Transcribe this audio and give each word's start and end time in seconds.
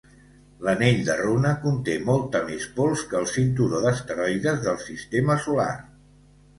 L'anell 0.67 1.03
de 1.09 1.17
runa 1.19 1.51
conté 1.65 1.99
molta 2.09 2.43
més 2.49 2.67
pols 2.79 3.05
que 3.13 3.21
el 3.23 3.31
cinturó 3.35 3.85
d'asteroides 3.87 4.67
del 4.69 4.85
sistema 4.91 5.41
solar. 5.49 5.73